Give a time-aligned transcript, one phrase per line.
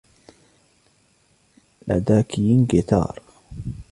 [1.87, 3.19] لدى كين غيتار.